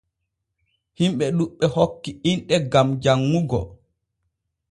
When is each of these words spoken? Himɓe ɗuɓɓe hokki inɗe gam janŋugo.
Himɓe 0.97 1.25
ɗuɓɓe 1.37 1.65
hokki 1.75 2.11
inɗe 2.29 2.55
gam 2.71 2.87
janŋugo. 3.03 3.59